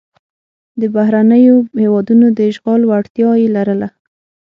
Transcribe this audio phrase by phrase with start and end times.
[0.81, 3.87] د بهرنیو هېوادونو د اشغال وړتیا یې لرله.